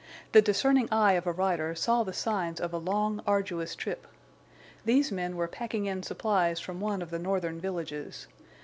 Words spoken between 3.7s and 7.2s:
trip. These men were packing in supplies from one of the